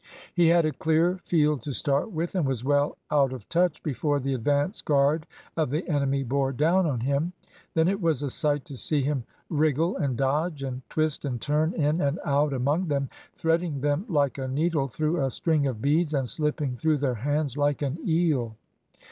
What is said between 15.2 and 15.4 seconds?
a